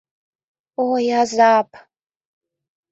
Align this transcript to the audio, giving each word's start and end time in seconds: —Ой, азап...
—Ой, 0.87 1.05
азап... 1.21 1.69